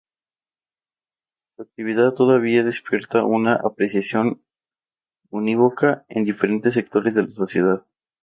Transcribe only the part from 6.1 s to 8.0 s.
diferentes sectores de la sociedad.